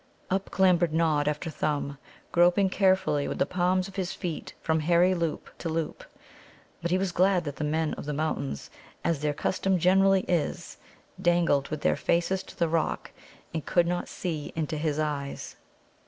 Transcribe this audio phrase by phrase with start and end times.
[0.31, 1.99] Up clambered Nod after Thumb,
[2.31, 6.03] groping carefully with the palms of his feet from hairy loop to loop.
[6.81, 8.71] But he was glad that the Men of the Mountains,
[9.03, 10.77] as their custom generally is,
[11.21, 13.11] dangled with their faces to the rock,
[13.53, 15.55] and could not see into his eyes.